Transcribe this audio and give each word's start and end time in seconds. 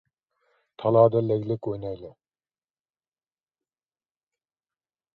تالادا 0.83 1.21
لەگلەك 1.27 1.69
ئوينايلى. 1.71 2.11